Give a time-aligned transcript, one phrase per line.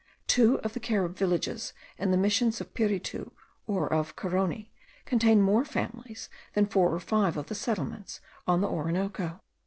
[0.25, 3.33] Two of the Carib villages in the Missions of Piritu
[3.67, 4.71] or of Carony,
[5.05, 9.39] contain more families than four or five of the settlements on the Orinoco.